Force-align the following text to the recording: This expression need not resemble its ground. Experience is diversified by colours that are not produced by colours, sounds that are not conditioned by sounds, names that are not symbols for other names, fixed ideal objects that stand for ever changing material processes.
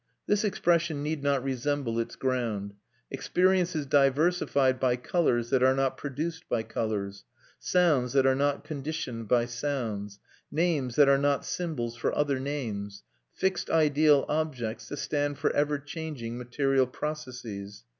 This 0.25 0.43
expression 0.43 1.03
need 1.03 1.21
not 1.21 1.43
resemble 1.43 1.99
its 1.99 2.15
ground. 2.15 2.73
Experience 3.11 3.75
is 3.75 3.85
diversified 3.85 4.79
by 4.79 4.95
colours 4.95 5.51
that 5.51 5.61
are 5.61 5.75
not 5.75 5.95
produced 5.95 6.49
by 6.49 6.63
colours, 6.63 7.23
sounds 7.59 8.13
that 8.13 8.25
are 8.25 8.33
not 8.33 8.63
conditioned 8.63 9.27
by 9.27 9.45
sounds, 9.45 10.17
names 10.49 10.95
that 10.95 11.07
are 11.07 11.19
not 11.19 11.45
symbols 11.45 11.95
for 11.95 12.15
other 12.17 12.39
names, 12.39 13.03
fixed 13.35 13.69
ideal 13.69 14.25
objects 14.27 14.89
that 14.89 14.97
stand 14.97 15.37
for 15.37 15.51
ever 15.55 15.77
changing 15.77 16.35
material 16.35 16.87
processes. 16.87 17.83